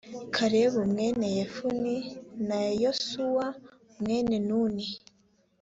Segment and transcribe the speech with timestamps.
[0.35, 1.95] kalebu mwene yefune
[2.47, 3.45] na yosuwa
[4.01, 4.85] mwene nuni